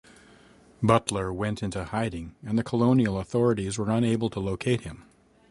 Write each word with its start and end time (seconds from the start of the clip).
Butler 0.81 1.31
went 1.31 1.61
into 1.61 1.83
hiding 1.83 2.33
and 2.43 2.57
the 2.57 2.63
colonial 2.63 3.19
authorities 3.19 3.77
were 3.77 3.91
unable 3.91 4.31
to 4.31 4.39
locate 4.39 4.81
him. 4.81 5.03